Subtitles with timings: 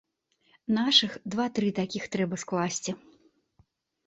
[0.77, 2.91] Нашых два-тры такіх трэба скласці!